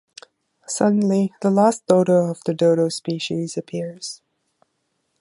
Suddenly, 0.67 1.31
the 1.43 1.51
last 1.51 1.85
dodo 1.85 2.31
of 2.31 2.43
the 2.45 2.55
dodo 2.55 2.89
species 2.89 3.55
appears. 3.55 4.19